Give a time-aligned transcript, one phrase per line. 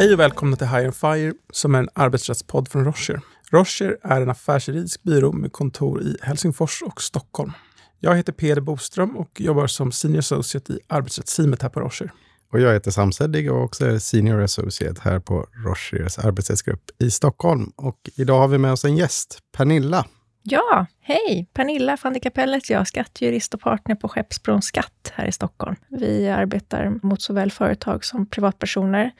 [0.00, 3.20] Hej och välkomna till High and Fire som är en arbetsrättspodd från Rocher.
[3.50, 7.52] Rocher är en affärsjuridisk byrå med kontor i Helsingfors och Stockholm.
[7.98, 12.12] Jag heter Peder Boström och jobbar som Senior Associate i arbetsrättsteamet här på Rocher.
[12.52, 17.10] Och jag heter Sam Seddig och också är Senior Associate här på Rochers arbetsrättsgrupp i
[17.10, 17.72] Stockholm.
[17.76, 20.06] Och idag har vi med oss en gäst, Pernilla.
[20.42, 21.48] Ja, hej!
[21.54, 25.76] Pernilla van de Kapellet, jag skattejurist och partner på Skeppsbron Skatt här i Stockholm.
[25.88, 29.12] Vi arbetar mot såväl företag som privatpersoner.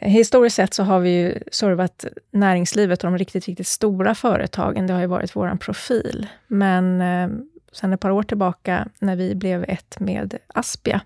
[0.00, 4.86] Historiskt sett så har vi ju servat näringslivet och de riktigt, riktigt stora företagen.
[4.86, 6.26] Det har ju varit vår profil.
[6.46, 7.28] Men eh,
[7.72, 11.00] sen ett par år tillbaka, när vi blev ett med Aspia,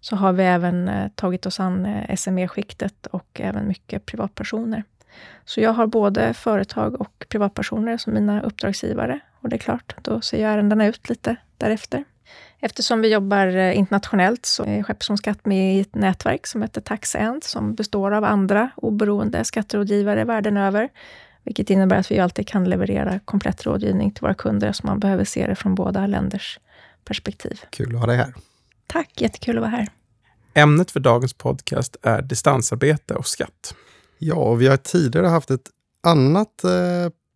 [0.00, 4.84] så har vi även eh, tagit oss an eh, SME-skiktet och även mycket privatpersoner.
[5.44, 9.20] Så jag har både företag och privatpersoner som mina uppdragsgivare.
[9.40, 12.04] Och det är klart, då ser ju ärendena ut lite därefter.
[12.60, 16.80] Eftersom vi jobbar eh, internationellt så är Skeppsholms Skatt med i ett nätverk som heter
[16.80, 20.88] TaxEnd, som består av andra oberoende skatterådgivare världen över.
[21.44, 25.24] Vilket innebär att vi alltid kan leverera komplett rådgivning till våra kunder, så man behöver
[25.24, 26.60] se det från båda länders
[27.04, 27.60] perspektiv.
[27.70, 28.34] Kul att ha dig här.
[28.86, 29.88] Tack, jättekul att vara här.
[30.54, 33.74] Ämnet för dagens podcast är distansarbete och skatt.
[34.18, 35.70] Ja, och vi har tidigare haft ett
[36.02, 36.70] annat eh,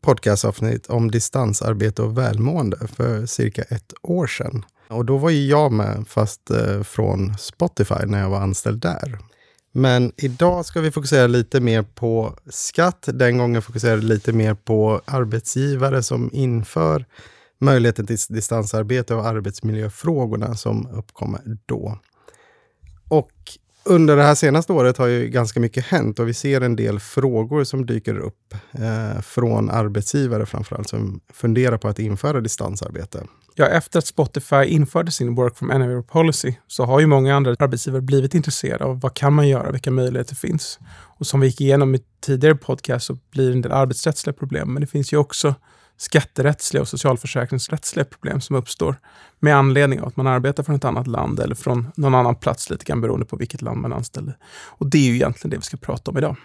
[0.03, 4.65] podcastavsnitt om distansarbete och välmående för cirka ett år sedan.
[4.91, 9.19] Och då var ju jag med, fast eh, från Spotify när jag var anställd där.
[9.73, 13.09] Men idag ska vi fokusera lite mer på skatt.
[13.13, 17.05] Den gången fokuserade lite mer på arbetsgivare som inför
[17.59, 21.99] möjligheten till distansarbete och arbetsmiljöfrågorna som uppkommer då.
[23.09, 23.33] Och
[23.91, 27.01] under det här senaste året har ju ganska mycket hänt och vi ser en del
[27.01, 33.23] frågor som dyker upp eh, från arbetsgivare framförallt som funderar på att införa distansarbete.
[33.55, 37.57] Ja, efter att Spotify införde sin Work from Anywhere policy så har ju många andra
[37.59, 40.79] arbetsgivare blivit intresserade av vad kan man göra, vilka möjligheter finns.
[41.19, 44.73] Och som vi gick igenom i tidigare podcast så blir det en del arbetsrättsliga problem,
[44.73, 45.55] men det finns ju också
[46.01, 48.97] skatterättsliga och socialförsäkringsrättsliga problem som uppstår
[49.39, 52.71] med anledning av att man arbetar från ett annat land eller från någon annan plats,
[52.71, 54.33] lite grann beroende på vilket land man är anställd
[54.67, 56.37] Och det är ju egentligen det vi ska prata om idag.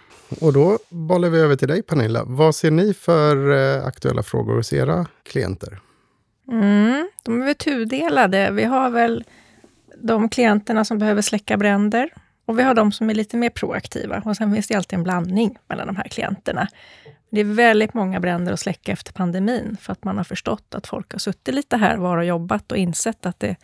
[0.42, 2.24] Och då bollar vi över till dig Pernilla.
[2.26, 5.80] Vad ser ni för eh, aktuella frågor hos era klienter?
[6.52, 8.52] Mm, de är väl tudelade.
[8.52, 9.24] Vi har väl
[9.98, 12.10] de klienterna som behöver släcka bränder
[12.46, 14.22] och vi har de som är lite mer proaktiva.
[14.26, 16.68] Och sen finns det alltid en blandning mellan de här klienterna.
[17.30, 20.88] Det är väldigt många bränder att släcka efter pandemin, för att man har förstått att
[20.88, 23.56] folk har suttit lite här var och jobbat och insett att det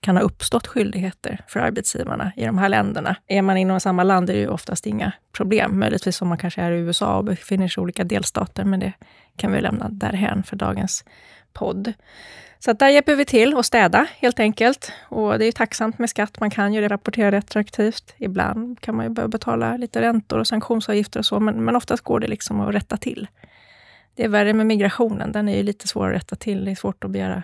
[0.00, 3.16] kan ha uppstått skyldigheter för arbetsgivarna i de här länderna.
[3.26, 5.78] Är man inom samma land är det ju oftast inga problem.
[5.78, 8.92] Möjligtvis om man kanske är i USA och befinner sig i olika delstater, men det
[9.36, 11.04] kan vi lämna därhän för dagens
[11.52, 11.92] podd.
[12.58, 14.92] Så att där hjälper vi till att städa helt enkelt.
[15.08, 16.40] Och det är tacksamt med skatt.
[16.40, 18.14] Man kan ju rapportera retroaktivt.
[18.18, 22.04] Ibland kan man ju behöva betala lite räntor och sanktionsavgifter och så, men, men oftast
[22.04, 23.26] går det liksom att rätta till.
[24.14, 25.32] Det är värre med migrationen.
[25.32, 26.64] Den är ju lite svår att rätta till.
[26.64, 27.42] Det är svårt att begära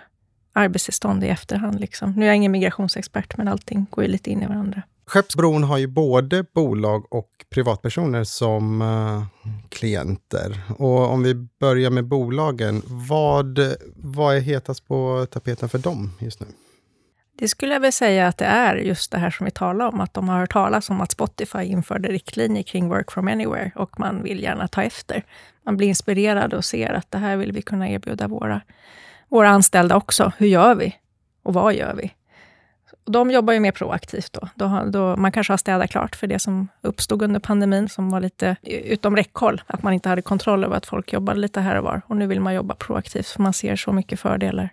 [0.52, 1.80] arbetstillstånd i efterhand.
[1.80, 2.12] Liksom.
[2.12, 4.82] Nu är jag ingen migrationsexpert, men allting går ju lite in i varandra.
[5.06, 9.24] Skeppsbron har ju både bolag och privatpersoner som uh,
[9.68, 10.60] klienter.
[10.78, 13.58] Och om vi börjar med bolagen, vad,
[13.96, 16.46] vad är hetast på tapeten för dem just nu?
[17.38, 20.00] Det skulle jag väl säga att det är just det här som vi talar om,
[20.00, 24.00] att de har hört talas om att Spotify införde riktlinjer kring work from anywhere och
[24.00, 25.24] man vill gärna ta efter.
[25.64, 28.60] Man blir inspirerad och ser att det här vill vi kunna erbjuda våra,
[29.28, 30.32] våra anställda också.
[30.38, 30.96] Hur gör vi?
[31.42, 32.12] Och vad gör vi?
[33.04, 34.48] De jobbar ju mer proaktivt då.
[34.54, 35.16] då, då.
[35.16, 39.16] Man kanske har städat klart för det som uppstod under pandemin, som var lite utom
[39.16, 39.62] räckhåll.
[39.66, 42.02] Att man inte hade kontroll över att folk jobbade lite här och var.
[42.06, 44.70] Och nu vill man jobba proaktivt, för man ser så mycket fördelar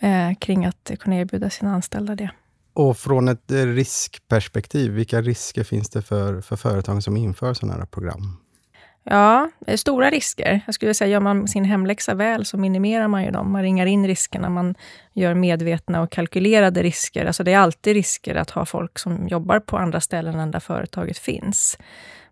[0.00, 2.30] eh, kring att kunna erbjuda sina anställda det.
[2.74, 7.86] Och från ett riskperspektiv, vilka risker finns det för, för företagen som inför sådana här
[7.86, 8.36] program?
[9.04, 10.60] Ja, det är stora risker.
[10.66, 13.52] Jag skulle säga, gör man sin hemläxa väl så minimerar man ju dem.
[13.52, 14.74] Man ringar in riskerna, man
[15.12, 17.26] gör medvetna och kalkylerade risker.
[17.26, 20.60] Alltså det är alltid risker att ha folk som jobbar på andra ställen än där
[20.60, 21.78] företaget finns.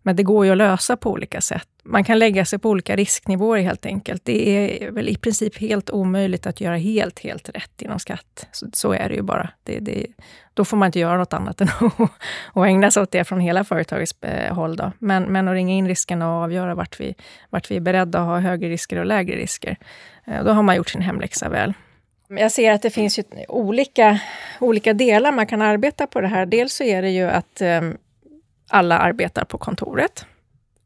[0.02, 1.69] Men det går ju att lösa på olika sätt.
[1.85, 4.25] Man kan lägga sig på olika risknivåer helt enkelt.
[4.25, 8.49] Det är väl i princip helt omöjligt att göra helt, helt rätt inom skatt.
[8.52, 9.50] Så, så är det ju bara.
[9.62, 10.06] Det, det,
[10.55, 12.00] då får man inte göra något annat än att,
[12.55, 14.76] att ägna sig åt det från hela företagets eh, håll.
[14.76, 14.93] Då.
[14.99, 17.14] Men, men att ringa in riskerna och avgöra vart vi,
[17.50, 19.76] vart vi är beredda att ha högre risker och lägre risker.
[20.26, 21.75] Eh, då har man gjort sin hemläxa väl.
[22.29, 24.20] Jag ser att det finns ju olika,
[24.61, 26.47] olika delar man kan arbeta på det här.
[26.47, 27.97] Dels så är det ju att ehm,
[28.71, 30.27] alla arbetar på kontoret,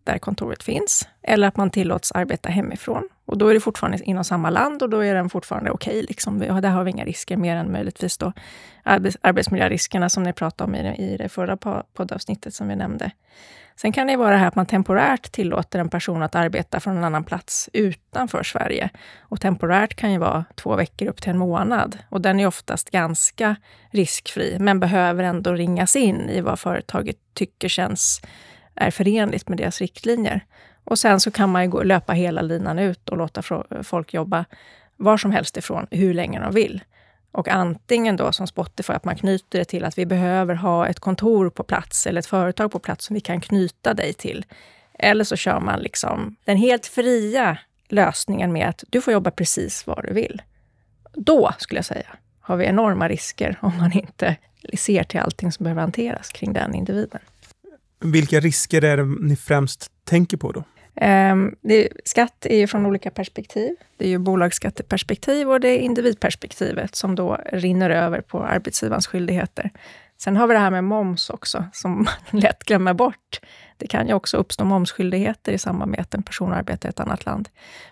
[0.05, 3.09] där kontoret finns, eller att man tillåts arbeta hemifrån.
[3.27, 5.91] Och då är det fortfarande inom samma land och då är den fortfarande okej.
[5.91, 6.39] Okay, liksom.
[6.39, 8.33] Där har vi inga risker mer än möjligtvis då
[8.83, 11.57] arbets arbetsmiljöriskerna som ni pratade om i det, i det förra
[11.95, 13.11] poddavsnittet som vi nämnde.
[13.77, 16.97] Sen kan det vara det här att man temporärt tillåter en person att arbeta från
[16.97, 18.91] en annan plats utanför Sverige.
[19.21, 21.99] Och temporärt kan ju vara två veckor upp till en månad.
[22.09, 23.57] Och den är oftast ganska
[23.91, 28.21] riskfri, men behöver ändå ringas in i vad företaget tycker känns
[28.75, 30.45] är förenligt med deras riktlinjer.
[30.85, 33.43] Och sen så kan man ju gå, löpa hela linan ut och låta
[33.83, 34.45] folk jobba
[34.97, 36.83] var som helst ifrån, hur länge de vill.
[37.33, 41.01] Och antingen då som Spotify, att man knyter det till att vi behöver ha ett
[41.01, 44.45] kontor på plats eller ett företag på plats som vi kan knyta dig till.
[44.99, 47.59] Eller så kör man liksom den helt fria
[47.89, 50.43] lösningen med att du får jobba precis var du vill.
[51.13, 54.37] Då, skulle jag säga, har vi enorma risker om man inte
[54.77, 57.21] ser till allting som behöver hanteras kring den individen.
[58.01, 60.65] Vilka risker är det ni främst tänker på då?
[61.01, 63.77] Um, det, skatt är ju från olika perspektiv.
[63.97, 69.71] Det är ju bolagsskatteperspektiv och det är individperspektivet som då rinner över på arbetsgivarens skyldigheter.
[70.19, 72.07] Sen har vi det här med moms också, som man
[72.41, 73.41] lätt glömmer bort.
[73.77, 77.01] Det kan ju också uppstå momsskyldigheter i samband med att en person arbetar i ett
[77.01, 77.49] annat land.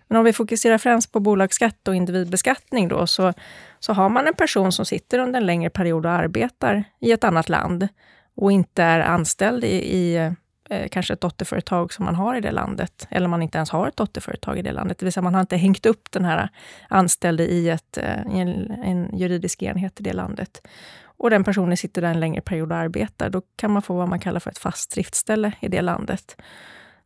[0.08, 3.32] Men om vi fokuserar främst på bolagsskatt och individbeskattning då, så,
[3.80, 7.24] så har man en person som sitter under en längre period och arbetar i ett
[7.24, 7.88] annat land
[8.34, 10.32] och inte är anställd i, i
[10.72, 13.88] eh, kanske ett dotterföretag som man har i det landet, eller man inte ens har
[13.88, 14.98] ett dotterföretag i det landet.
[14.98, 16.48] Det vill säga man har inte hängt upp den här
[16.88, 20.66] anställde i, ett, eh, i en, en juridisk enhet i det landet.
[21.04, 23.30] Och den personen sitter där en längre period och arbetar.
[23.30, 26.36] Då kan man få vad man kallar för ett fast driftställe i det landet.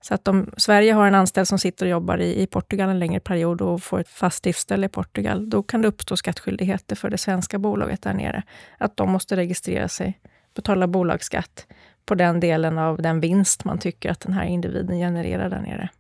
[0.01, 2.99] Så att om Sverige har en anställd som sitter och jobbar i, i Portugal en
[2.99, 7.11] längre period och får ett fast driftställe i Portugal, då kan det uppstå skattskyldigheter för
[7.11, 8.43] det svenska bolaget där nere.
[8.79, 10.21] Att de måste registrera sig,
[10.55, 11.67] betala bolagsskatt
[12.07, 15.91] på den delen av den vinst man tycker att den här individen genererar där nere.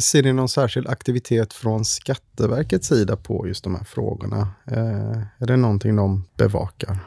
[0.00, 4.48] Ser ni någon särskild aktivitet från Skatteverkets sida på just de här frågorna?
[4.66, 6.98] Eh, är det någonting de bevakar?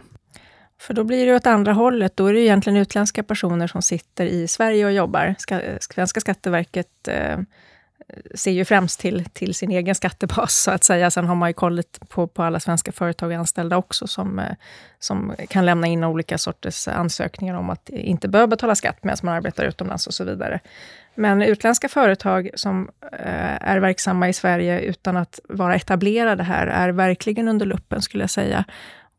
[0.81, 2.17] För då blir det åt andra hållet.
[2.17, 5.35] Då är det egentligen utländska personer som sitter i Sverige och jobbar.
[5.79, 7.37] Svenska Skatteverket eh,
[8.35, 11.11] ser ju främst till, till sin egen skattebas, så att säga.
[11.11, 14.55] Sen har man ju koll på, på alla svenska företag och anställda också, som, eh,
[14.99, 19.33] som kan lämna in olika sorters ansökningar om att inte behöva betala skatt medan man
[19.33, 20.59] arbetar utomlands och så vidare.
[21.15, 26.89] Men utländska företag som eh, är verksamma i Sverige utan att vara etablerade här, är
[26.89, 28.65] verkligen under luppen, skulle jag säga.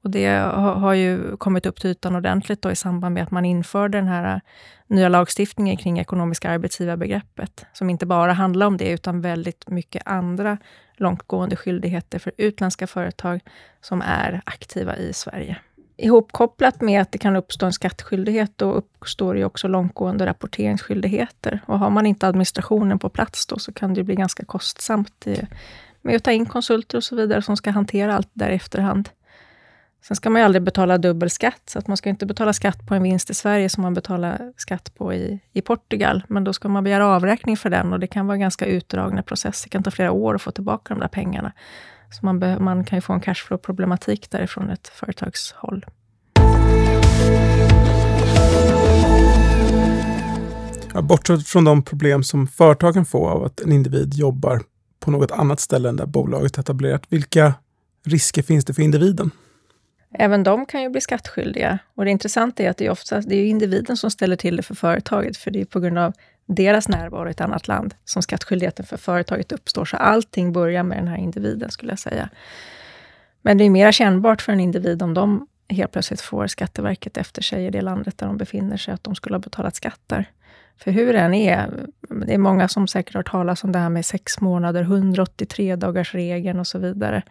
[0.06, 3.44] Och det har ju kommit upp till ytan ordentligt då i samband med att man
[3.44, 4.40] införde den här äh,
[4.86, 10.58] nya lagstiftningen kring ekonomiska arbetsgivarbegreppet, som inte bara handlar om det, utan väldigt mycket andra
[10.96, 13.40] långtgående skyldigheter för utländska företag
[13.80, 15.56] som är aktiva i Sverige.
[15.96, 21.60] Ihopkopplat med att det kan uppstå en skattskyldighet, då uppstår ju också långtgående rapporteringsskyldigheter.
[21.66, 25.26] Och har man inte administrationen på plats då, så kan det bli ganska kostsamt
[26.02, 29.08] med att ta in konsulter och så vidare som ska hantera allt där i efterhand.
[30.08, 32.86] Sen ska man ju aldrig betala dubbel skatt, så att man ska inte betala skatt
[32.86, 36.22] på en vinst i Sverige som man betalar skatt på i, i Portugal.
[36.28, 39.68] Men då ska man begära avräkning för den och det kan vara ganska utdragna processer.
[39.68, 41.52] Det kan ta flera år att få tillbaka de där pengarna.
[42.10, 45.86] Så man, man kan ju få en cashflow-problematik därifrån ett företagshåll.
[50.94, 54.62] Ja, bortsett från de problem som företagen får av att en individ jobbar
[55.00, 57.54] på något annat ställe än där bolaget är etablerat, vilka
[58.04, 59.30] risker finns det för individen?
[60.12, 61.78] Även de kan ju bli skattskyldiga.
[61.94, 64.62] Och det intressanta är att det är oftast det är individen som ställer till det
[64.62, 66.12] för företaget, för det är på grund av
[66.46, 69.84] deras närvaro i ett annat land som skattskyldigheten för företaget uppstår.
[69.84, 72.28] Så allting börjar med den här individen, skulle jag säga.
[73.42, 77.42] Men det är mer kännbart för en individ om de helt plötsligt får Skatteverket efter
[77.42, 80.30] sig i det landet där de befinner sig, att de skulle ha betalat skatter.
[80.78, 81.86] För hur det än är,
[82.26, 85.76] det är många som säkert har hört talas om det här med sex månader, 183
[85.76, 87.22] dagars regeln och så vidare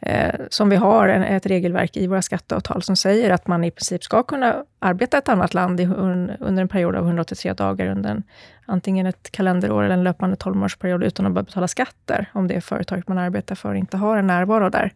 [0.00, 3.70] eh, som vi har en, ett regelverk i våra skatteavtal som säger att man i
[3.70, 7.52] princip ska kunna arbeta i ett annat land i, un, under en period av 183
[7.52, 8.22] dagar under en,
[8.66, 13.08] antingen ett kalenderår eller en löpande 12-månadersperiod utan att behöva betala skatter, om det företaget
[13.08, 14.92] man arbetar för inte har en närvaro där.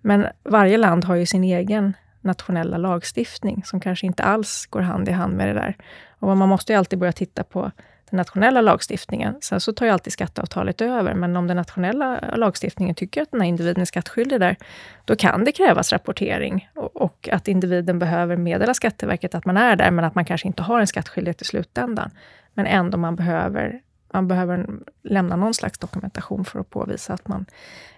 [0.00, 5.08] Men varje land har ju sin egen nationella lagstiftning som kanske inte alls går hand
[5.08, 5.76] i hand med det där.
[6.18, 7.70] Och man måste ju alltid börja titta på
[8.10, 9.36] den nationella lagstiftningen.
[9.40, 13.40] Sen så tar ju alltid skatteavtalet över, men om den nationella lagstiftningen tycker att den
[13.40, 14.56] här individen är skattskyldig där,
[15.04, 19.76] då kan det krävas rapportering och, och att individen behöver meddela Skatteverket att man är
[19.76, 22.10] där, men att man kanske inte har en skattskyldighet i slutändan.
[22.54, 23.80] Men ändå man behöver
[24.12, 24.66] man behöver
[25.02, 27.46] lämna någon slags dokumentation för att påvisa att man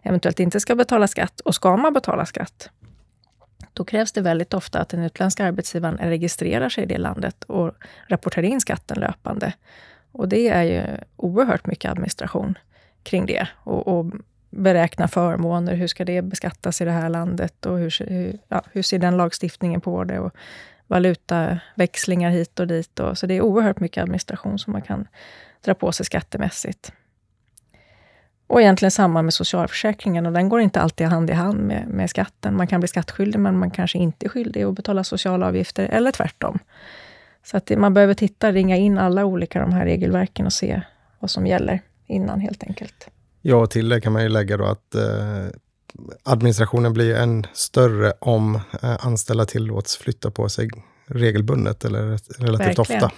[0.02, 1.40] eventuellt inte ska betala skatt.
[1.40, 2.70] Och ska man betala skatt,
[3.72, 7.72] då krävs det väldigt ofta att den utländska arbetsgivaren registrerar sig i det landet och
[8.08, 9.52] rapporterar in skatten löpande.
[10.12, 10.82] Och det är ju
[11.16, 12.58] oerhört mycket administration.
[13.02, 14.06] kring det och, och
[14.50, 15.74] beräkna förmåner.
[15.74, 19.16] Hur ska det beskattas i det här landet och hur, hur, ja, hur ser den
[19.16, 20.18] lagstiftningen på det?
[20.18, 20.34] Och
[20.86, 23.00] valutaväxlingar hit och dit.
[23.00, 25.08] Och, så det är oerhört mycket administration som man kan
[25.64, 26.92] dra på sig skattemässigt.
[28.46, 32.10] Och egentligen samma med socialförsäkringen och den går inte alltid hand i hand med, med
[32.10, 32.56] skatten.
[32.56, 36.12] Man kan bli skattskyldig men man kanske inte är skyldig att betala sociala avgifter eller
[36.12, 36.58] tvärtom.
[37.50, 40.82] Så att det, man behöver titta, ringa in alla olika de här regelverken och se
[41.18, 43.08] vad som gäller innan helt enkelt.
[43.42, 45.46] Ja, och till det kan man ju lägga då att eh,
[46.22, 50.70] administrationen blir än större om eh, anställda tillåts flytta på sig
[51.06, 52.00] regelbundet eller
[52.38, 53.04] relativt Verkligen.
[53.04, 53.12] ofta.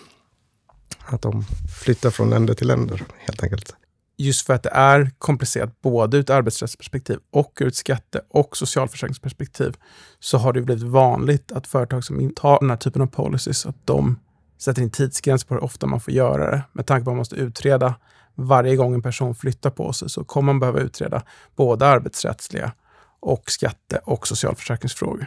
[1.05, 1.45] Att de
[1.83, 3.77] flyttar från länder till länder helt enkelt.
[4.23, 8.57] Just för att det är komplicerat både ur ett arbetsrättsperspektiv och ur ett skatte och
[8.57, 9.77] socialförsäkringsperspektiv
[10.21, 13.67] så har det blivit vanligt att företag som inte har den här typen av policies,
[13.67, 14.19] att de
[14.59, 16.63] sätter in tidsgräns på hur ofta man får göra det.
[16.73, 17.95] Med tanke på att man måste utreda
[18.35, 21.23] varje gång en person flyttar på sig så kommer man behöva utreda
[21.57, 22.73] både arbetsrättsliga
[23.21, 25.27] och skatte och socialförsäkringsfrågor.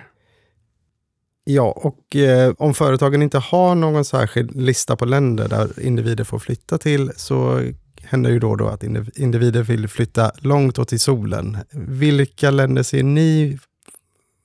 [1.43, 6.39] Ja, och eh, om företagen inte har någon särskild lista på länder där individer får
[6.39, 7.61] flytta till så
[8.07, 8.83] händer ju då och då att
[9.15, 11.57] individer vill flytta långt åt i solen.
[11.71, 13.59] Vilka länder ser ni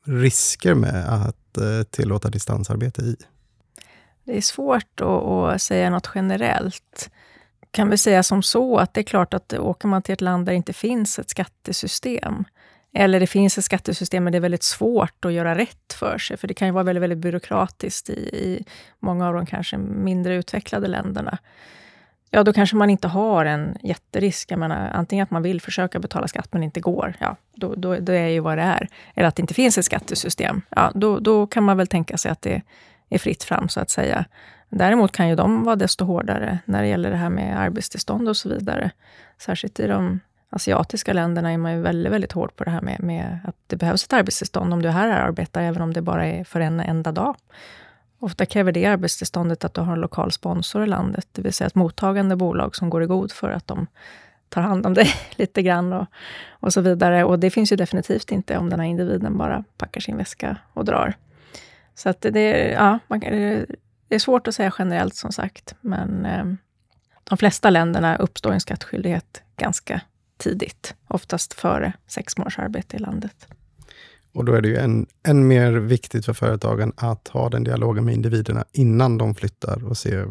[0.07, 3.17] risker med att eh, tillåta distansarbete i?
[4.25, 7.11] Det är svårt att, att säga något generellt
[7.71, 10.47] kan vi säga som så att det är klart att åker man till ett land
[10.47, 12.45] där det inte finns ett skattesystem,
[12.95, 16.37] eller det finns ett skattesystem men det är väldigt svårt att göra rätt för sig,
[16.37, 18.65] för det kan ju vara väldigt, väldigt byråkratiskt i, i
[18.99, 21.39] många av de kanske mindre utvecklade länderna.
[22.31, 24.51] Ja, då kanske man inte har en jätterisk.
[24.51, 27.97] Jag menar, antingen att man vill försöka betala skatt men inte går, ja, då, då,
[27.97, 28.89] det är ju vad det är.
[29.15, 32.31] Eller att det inte finns ett skattesystem, ja, då, då kan man väl tänka sig
[32.31, 32.63] att det
[33.09, 34.25] är fritt fram, så att säga.
[34.69, 38.37] Däremot kan ju de vara desto hårdare när det gäller det här med arbetstillstånd och
[38.37, 38.91] så vidare.
[39.39, 40.21] Särskilt i de
[40.51, 43.77] asiatiska länderna är man ju väldigt, väldigt hård på det här med, med att det
[43.77, 46.61] behövs ett arbetstillstånd om du är här och arbetar, även om det bara är för
[46.61, 47.37] en enda dag.
[48.23, 51.67] Ofta kräver det arbetstillståndet att du har en lokal sponsor i landet, det vill säga
[51.67, 53.87] ett mottagande bolag som går i god för att de
[54.49, 56.07] tar hand om dig lite grann och,
[56.51, 57.25] och så vidare.
[57.25, 60.85] Och det finns ju definitivt inte om den här individen bara packar sin väska och
[60.85, 61.15] drar.
[61.95, 66.45] Så att det, ja, man, det är svårt att säga generellt som sagt, men eh,
[67.25, 70.01] de flesta länderna uppstår en skattskyldighet ganska
[70.37, 73.47] tidigt, oftast före sex månaders arbete i landet.
[74.33, 78.05] Och då är det ju än, än mer viktigt för företagen att ha den dialogen
[78.05, 80.25] med individerna innan de flyttar och se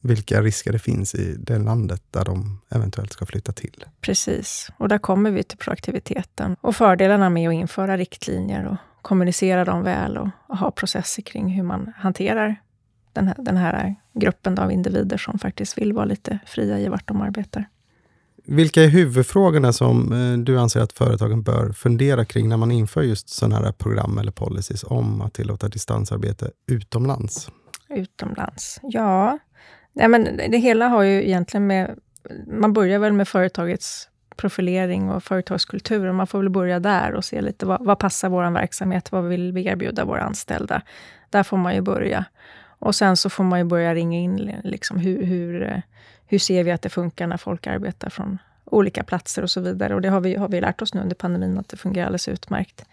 [0.00, 3.84] vilka risker det finns i det landet där de eventuellt ska flytta till.
[4.00, 9.64] Precis, och där kommer vi till proaktiviteten och fördelarna med att införa riktlinjer och kommunicera
[9.64, 12.56] dem väl och, och ha processer kring hur man hanterar
[13.12, 17.08] den här, den här gruppen av individer som faktiskt vill vara lite fria i vart
[17.08, 17.64] de arbetar.
[18.44, 23.02] Vilka är huvudfrågorna som eh, du anser att företagen bör fundera kring när man inför
[23.02, 27.48] just sådana här program eller policies om att tillåta distansarbete utomlands?
[27.88, 28.80] Utomlands?
[28.82, 29.38] Ja,
[29.92, 31.98] Nej, men det hela har ju egentligen med...
[32.46, 36.06] Man börjar väl med företagets profilering och företagskultur.
[36.06, 39.12] Och man får väl börja där och se lite vad, vad passar vår verksamhet?
[39.12, 40.82] Vad vill vi erbjuda våra anställda?
[41.30, 42.24] Där får man ju börja.
[42.78, 45.82] Och sen så får man ju börja ringa in liksom hur, hur,
[46.32, 49.94] hur ser vi att det funkar när folk arbetar från olika platser och så vidare.
[49.94, 52.28] Och det har vi, har vi lärt oss nu under pandemin, att det fungerar alldeles
[52.28, 52.84] utmärkt.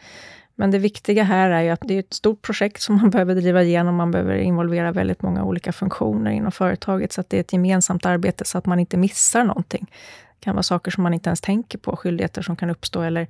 [0.55, 3.35] Men det viktiga här är ju att det är ett stort projekt som man behöver
[3.35, 3.95] driva igenom.
[3.95, 8.05] Man behöver involvera väldigt många olika funktioner inom företaget, så att det är ett gemensamt
[8.05, 9.91] arbete, så att man inte missar någonting.
[10.39, 13.27] Det kan vara saker som man inte ens tänker på, skyldigheter som kan uppstå, eller,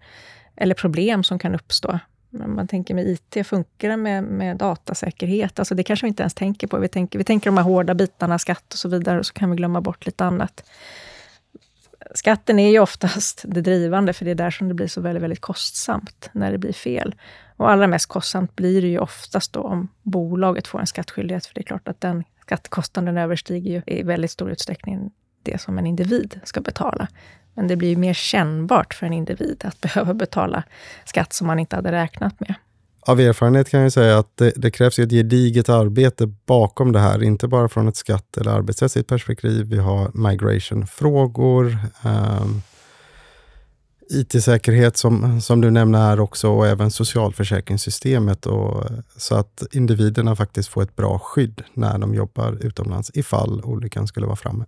[0.56, 2.00] eller problem som kan uppstå.
[2.34, 5.60] Om man tänker med IT, funkar det med, med datasäkerhet?
[5.60, 6.78] Alltså det kanske vi inte ens tänker på.
[6.78, 9.50] Vi tänker, vi tänker de här hårda bitarna, skatt och så vidare, och så kan
[9.50, 10.64] vi glömma bort lite annat.
[12.14, 15.24] Skatten är ju oftast det drivande, för det är där som det blir så väldigt,
[15.24, 17.16] väldigt kostsamt, när det blir fel.
[17.58, 21.54] Och allra mest kostsamt blir det ju oftast då om bolaget får en skattskyldighet, för
[21.54, 25.12] det är klart att den skattekostnaden överstiger ju i väldigt stor utsträckning
[25.44, 27.08] det som en individ ska betala.
[27.60, 30.64] Men det blir ju mer kännbart för en individ att behöva betala
[31.06, 32.56] skatt som man inte hade räknat med.
[33.02, 37.24] Av erfarenhet kan jag säga att det, det krävs ett gediget arbete bakom det här,
[37.24, 39.66] inte bara från ett skatt eller arbetsrättsligt perspektiv.
[39.66, 42.62] Vi har migration-frågor, um,
[44.10, 48.46] IT-säkerhet som, som du nämner här också och även socialförsäkringssystemet.
[48.46, 53.62] Och, eh, så att individerna faktiskt får ett bra skydd när de jobbar utomlands ifall
[53.64, 54.66] olyckan skulle vara framme.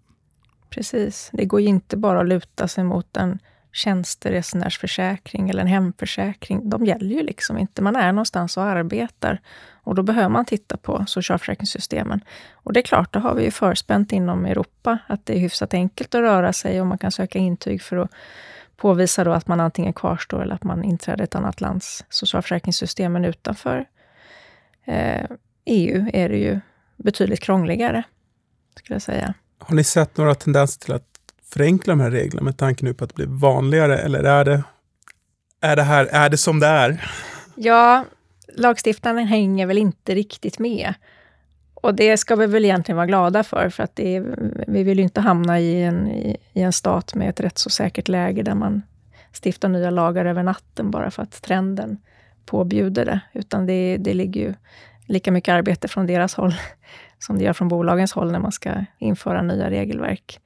[0.72, 1.30] Precis.
[1.34, 3.40] Det går ju inte bara att luta sig mot en
[3.72, 7.82] tjänsteresenärsförsäkring eller en hemförsäkring, de gäller ju liksom inte.
[7.82, 9.42] Man är någonstans och arbetar
[9.84, 12.22] och då behöver man titta på socialförsäkringssystemen.
[12.54, 15.74] Och det är klart, då har vi ju förspänt inom Europa att det är hyfsat
[15.74, 18.12] enkelt att röra sig och man kan söka intyg för att
[18.78, 23.14] påvisa då att man antingen kvarstår eller att man inträder ett annat lands socialförsäkringssystem.
[23.14, 23.86] Men utanför
[24.86, 25.26] eh,
[25.66, 26.60] EU är det ju
[26.96, 28.04] betydligt krångligare,
[28.76, 29.34] skulle jag säga.
[29.62, 31.08] Har ni sett några tendenser till att
[31.44, 33.98] förenkla de här reglerna med tanke nu på att det blir vanligare?
[33.98, 34.64] Eller är det,
[35.62, 37.12] är det, här, är det som det är?
[37.56, 38.06] Ja,
[38.54, 40.94] lagstiftaren hänger väl inte riktigt med.
[41.74, 44.36] Och det ska vi väl egentligen vara glada för, för att är,
[44.68, 47.70] vi vill ju inte hamna i en, i, i, en stat med ett rätt så
[47.70, 48.82] säkert läge där man
[49.44, 51.98] stiftar nya lagar över natten bara för att trenden
[52.46, 53.20] påbjuder det.
[53.34, 54.54] Utan det, det ligger ju
[55.06, 56.56] lika mycket arbete från deras håll
[57.22, 60.40] som det gör från bolagens håll när man ska införa nya regelverk.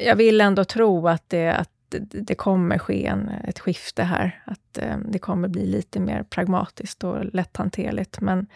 [0.00, 4.42] Jag vill ändå tro att det, att det kommer ske en, ett skifte här.
[4.44, 8.20] Att eh, det kommer bli lite mer pragmatiskt och lätthanterligt.
[8.20, 8.46] Men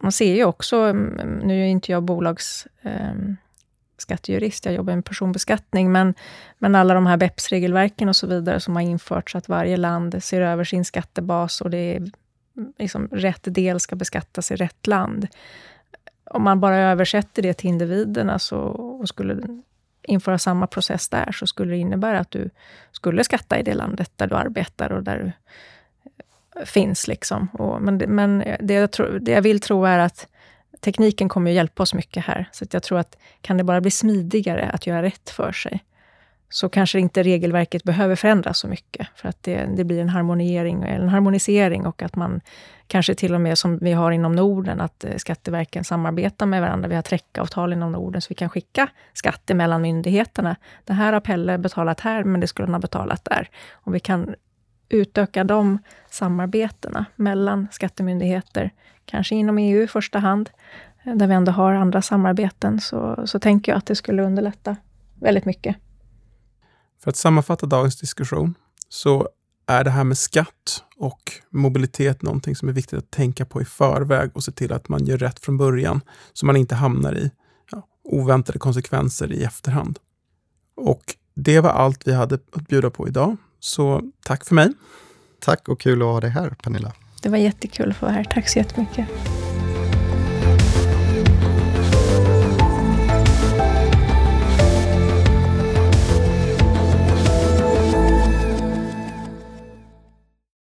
[0.00, 3.14] man ser ju också, mm, mm, nu är inte jag bolags eh,
[3.98, 6.14] skattejurist, jag jobbar med personbeskattning, men,
[6.58, 10.40] men alla de här BEPS-regelverken och så vidare som har införts, att varje land ser
[10.40, 12.12] över sin skattebas och det är mm,
[12.78, 15.28] liksom, rätt del ska beskattas i rätt land.
[16.30, 19.62] Om man bara översätter det till individerna så, och skulle
[20.02, 22.50] införa samma process där, så skulle det innebära att du
[22.92, 25.32] skulle skatta i det landet där du arbetar och där du
[26.60, 27.08] eh, finns.
[27.08, 27.48] Liksom.
[27.52, 30.28] Och, men men det, jag tro, det jag vill tro är att
[30.80, 32.48] tekniken kommer att hjälpa oss mycket här.
[32.52, 35.84] Så jag tror att kan det bara bli smidigare att göra rätt för sig,
[36.50, 39.08] så kanske inte regelverket behöver förändras så mycket.
[39.14, 42.40] För att det, det blir en harmoniering, en harmonisering och att man
[42.86, 46.88] kanske till och med som vi har inom Norden, att eh, Skatteverken samarbetar med varandra.
[46.88, 50.56] Vi har träckavtal inom Norden, så vi kan skicka skatter mellan myndigheterna.
[50.84, 53.48] Det här har Pelle betalat här, men det skulle han ha betalat där.
[53.72, 54.34] Och vi kan
[54.88, 55.78] utöka de
[56.10, 58.70] samarbetena mellan skattemyndigheter,
[59.04, 60.50] kanske inom EU i första hand,
[61.04, 64.76] eh, där vi ändå har andra samarbeten, så, så tänker jag att det skulle underlätta
[65.14, 65.76] väldigt mycket.
[67.02, 68.54] För att sammanfatta dagens diskussion
[68.88, 69.28] så
[69.66, 73.64] är det här med skatt och mobilitet någonting som är viktigt att tänka på i
[73.64, 76.00] förväg och se till att man gör rätt från början
[76.32, 77.30] så man inte hamnar i
[77.72, 79.98] ja, oväntade konsekvenser i efterhand.
[80.76, 81.02] Och
[81.34, 83.36] det var allt vi hade att bjuda på idag.
[83.60, 84.72] Så tack för mig.
[85.40, 86.92] Tack och kul att ha dig här, Pernilla.
[87.22, 88.24] Det var jättekul att få vara här.
[88.24, 89.08] Tack så jättemycket.